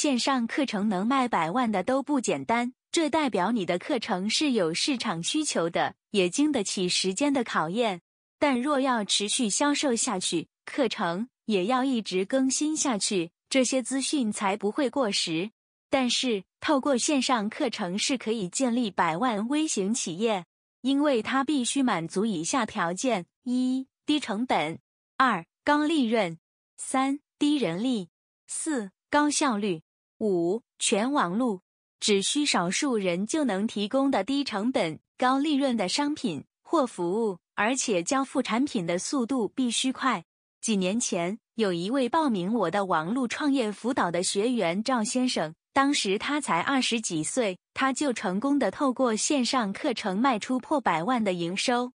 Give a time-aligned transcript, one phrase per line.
[0.00, 8.00] 线上课程能卖百万的都不简单，这代表你的课程是有市场需求的，也经得起时间的考验。
[8.38, 15.50] 但若要持续销售下去，课程也要一直更新下去，这些资讯才不会过时。
[15.90, 20.44] 但是，透过线上课程是可以建立百万微型企业，
[20.82, 24.76] 因为它必须满足以下条件：一、低成本；
[25.16, 26.36] 二、高利润；
[26.76, 28.06] 三、低人力；
[28.46, 29.80] 四、高效率；
[30.20, 31.60] 五、全网路。
[32.00, 40.24] 只需少数人就能提供的低成本、高利润的商品或服务，而且交付产品的速度必须快。
[40.60, 45.54] 几年前，有一位报名我的网络创业辅导的学员赵先生。
[45.72, 51.86] 当时他才二十几岁，他就成功的透过线上课程卖出破百万的营收。